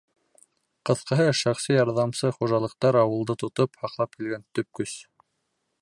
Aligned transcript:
Ҡыҫҡаһы, 0.89 1.27
шәхси 1.39 1.75
ярҙамсы 1.77 2.31
хужалыҡтар— 2.39 2.99
ауылды 3.03 3.37
тотоп, 3.45 3.81
һаҡлап 3.85 4.19
килгән 4.19 4.49
төп 4.59 4.71
көс. 4.81 4.99